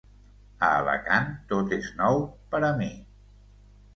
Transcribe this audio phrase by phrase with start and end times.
[0.67, 2.91] A Alacant tot és nou, per a mi.